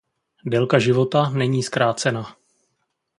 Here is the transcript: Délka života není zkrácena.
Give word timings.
Délka 0.45 0.79
života 0.79 1.29
není 1.29 1.63
zkrácena. 1.63 2.35